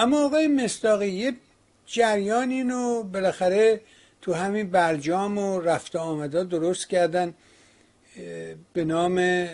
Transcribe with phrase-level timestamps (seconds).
[0.00, 1.32] اما آقای مستاقی یه
[1.86, 3.80] جریان اینو بالاخره
[4.22, 7.34] تو همین برجام و رفت آمده درست کردن
[8.72, 9.46] به نام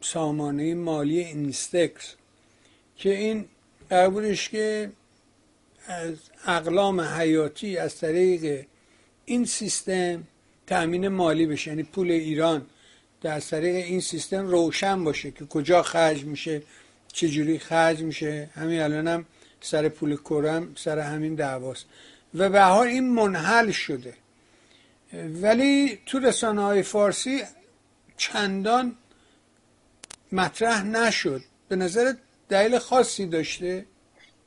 [0.00, 2.14] سامانه مالی اینستکس
[2.96, 3.44] که این
[3.90, 4.92] قرارش که
[5.86, 6.14] از
[6.46, 8.66] اقلام حیاتی از طریق
[9.24, 10.22] این سیستم
[10.66, 11.70] تأمین مالی بشه.
[11.70, 12.66] یعنی پول ایران
[13.22, 16.62] در طریق این سیستم روشن باشه که کجا خرج میشه.
[17.12, 19.26] چجوری خرج میشه؟ همین الان هم
[19.60, 21.86] سر پول کرم سر همین دعواست.
[22.34, 24.14] و به حال این منحل شده.
[25.42, 27.42] ولی تو رسانه های فارسی
[28.16, 28.96] چندان
[30.32, 31.42] مطرح نشد.
[31.68, 32.14] به نظر
[32.48, 33.86] دلیل خاصی داشته؟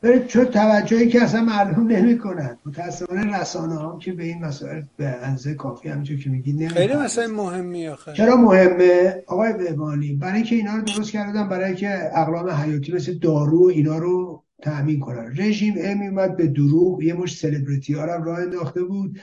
[0.04, 4.82] برید چون توجهی که اصلا معلوم نمی کنند متاسفانه رسانه هم که به این مسائل
[4.98, 8.14] به انزه کافی همونجور که میگی نمی خیلی مثلا مهمی آخه.
[8.14, 13.14] چرا مهمه؟ آقای بهبانی برای اینکه اینا رو درست کردن برای که اقلام حیاتی مثل
[13.14, 15.34] دارو و اینا رو تأمین کنن.
[15.38, 19.20] رژیم ام اومد به دروغ یه مش سلبریتی ها راه انداخته بود.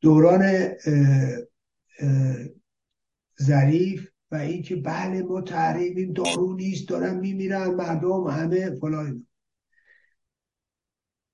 [0.00, 0.68] دوران
[3.42, 9.26] ظریف و اینکه بله ما تحریمیم دارو نیست دارن میمیرن مردم همه فلان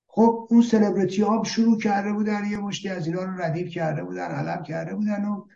[0.09, 4.29] خب اون سلبریتی ها شروع کرده بودن یه مشتی از اینا رو ردیف کرده بودن
[4.29, 5.47] علم کرده بودن و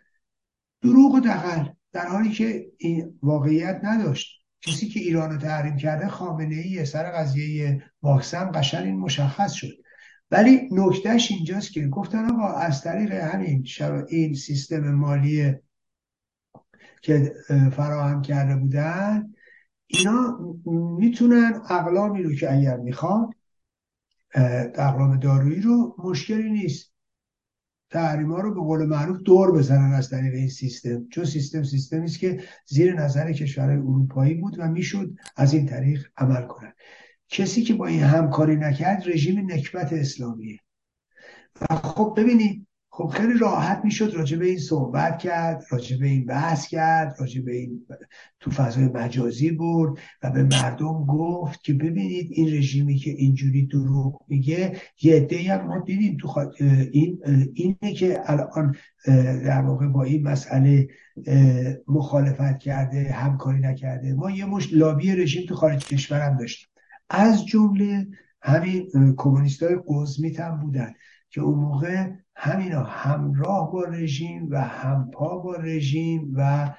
[0.81, 4.43] دروغ و دقل در حالی که این واقعیت نداشت.
[4.61, 9.73] کسی که ایران رو تحریم کرده خامنه ای سر قضیه واکسن قشن این مشخص شد.
[10.31, 13.65] ولی نکتهش اینجاست که گفتن آقا از طریق همین
[14.09, 15.55] این سیستم مالی
[17.01, 17.33] که
[17.75, 19.33] فراهم کرده بودن
[19.87, 20.39] اینا
[20.97, 23.32] می‌تونن اقلامی رو که اگر می‌خواد
[24.35, 26.93] اقلام دارویی رو مشکلی نیست.
[27.89, 31.07] تحریما رو به قول معروف دور بزنن از طریق این سیستم.
[31.09, 36.07] چون سیستم سیستمی است که زیر نظر کشورهای اروپایی بود و می‌شد از این طریق
[36.17, 36.75] عمل کنند
[37.29, 40.59] کسی که با این همکاری نکرد رژیم نکبت اسلامیه.
[41.61, 46.25] و خب ببینید خب خیلی راحت می‌شد راجع به این صحبت کرد راجع به این
[46.25, 47.85] بحث کرد راجع به این
[48.39, 54.21] تو فضای مجازی برد و به مردم گفت که ببینید این رژیمی که اینجوری دروغ
[54.27, 56.51] میگه یه عده هم ما دیدیم تو
[56.91, 57.19] این
[57.53, 58.75] اینه که الان
[59.45, 60.87] در واقع با این مسئله
[61.87, 64.13] مخالفت کرده همکاری نکرده.
[64.13, 66.67] ما یه مش لابی رژیم تو خارج کشورم داشتیم.
[67.09, 68.07] از جمله
[68.43, 70.93] همین کمونیست های قزمیت هم بودن
[71.29, 76.71] که اون موقع همینا همراه با رژیم و همپا با رژیم و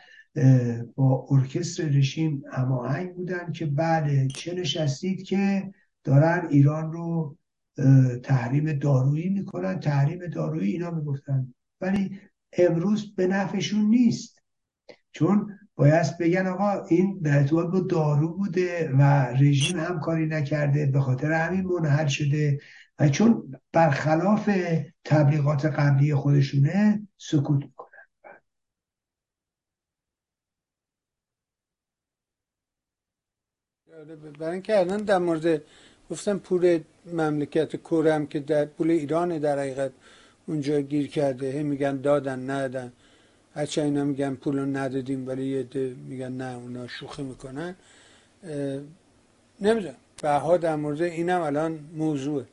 [0.94, 5.72] با ارکستر رژیم هماهنگ بودن که بله چه نشستید که
[6.04, 7.36] دارن ایران رو
[8.22, 11.54] تحریم دارویی می‌کنن تحریم دارویی اینا می‌گفتن.
[11.80, 12.20] ولی
[12.52, 14.42] امروز به نفعشون نیست.
[15.12, 19.02] چون باید بگن آقا این اعتبار با دارو بوده و
[19.40, 22.60] رژیم همکاری نکرده به خاطر همین منحل شده
[22.98, 24.50] و چون برخلاف
[25.04, 27.84] تبلیغات قبلی خودشونه سکوت می‌کنن.
[34.38, 35.62] برای اینکه الان در مورد
[36.10, 36.80] گفتم پول
[37.12, 39.92] مملکت کورم که در پول ایران در حقیقت
[40.46, 42.92] اونجا گیر کرده هی میگن دادن ندادن.
[43.54, 47.74] هرچه اینا میگن پول ندادیم ولی یه ده میگن نه اونا شوخی می‌کنن.
[49.60, 49.94] نمی‌دونم.
[50.22, 52.44] بها در مورد اینم الان موضوعه.